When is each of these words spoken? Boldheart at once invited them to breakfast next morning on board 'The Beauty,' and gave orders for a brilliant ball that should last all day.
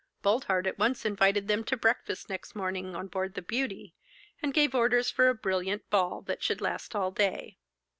Boldheart 0.23 0.65
at 0.65 0.79
once 0.79 1.05
invited 1.05 1.47
them 1.47 1.63
to 1.65 1.77
breakfast 1.77 2.27
next 2.27 2.55
morning 2.55 2.95
on 2.95 3.05
board 3.05 3.35
'The 3.35 3.43
Beauty,' 3.43 3.93
and 4.41 4.51
gave 4.51 4.73
orders 4.73 5.11
for 5.11 5.29
a 5.29 5.35
brilliant 5.35 5.87
ball 5.91 6.23
that 6.23 6.41
should 6.41 6.59
last 6.59 6.95
all 6.95 7.11
day. 7.11 7.59